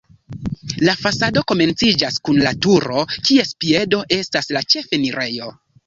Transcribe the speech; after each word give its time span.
La 0.87 0.95
fasado 1.01 1.43
komenciĝas 1.51 2.17
kun 2.29 2.41
la 2.47 2.55
turo, 2.67 3.05
kies 3.29 3.55
piedo 3.63 4.05
estas 4.23 4.55
la 4.59 4.69
ĉefenirejo. 4.75 5.57